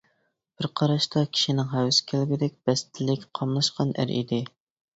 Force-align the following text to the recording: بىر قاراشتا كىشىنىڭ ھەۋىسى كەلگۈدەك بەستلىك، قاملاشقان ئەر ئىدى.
بىر 0.61 0.67
قاراشتا 0.79 1.23
كىشىنىڭ 1.35 1.67
ھەۋىسى 1.75 2.07
كەلگۈدەك 2.13 2.57
بەستلىك، 2.71 3.31
قاملاشقان 3.41 3.95
ئەر 4.01 4.19
ئىدى. 4.19 4.45